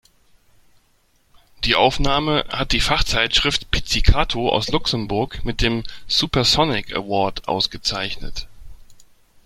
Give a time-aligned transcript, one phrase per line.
[1.63, 8.47] Die Aufnahme hat die Fachzeitschrift Pizzicato aus Luxemburg mit dem "Supersonic Award" ausgezeichnet.